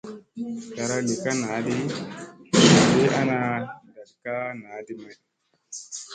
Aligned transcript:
Zlara 0.65 0.97
li 1.07 1.15
ka 1.23 1.31
naa 1.41 1.59
ɗi, 1.65 1.73
dagi 2.51 3.05
ana 3.19 3.37
ndat 3.89 4.09
ka 4.23 4.33
naa 4.61 4.79
ɗi 4.85 4.93
may. 5.01 5.15